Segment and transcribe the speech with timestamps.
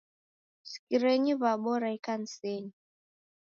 [0.69, 2.73] Sikirenyi w'abora ikanisenyi.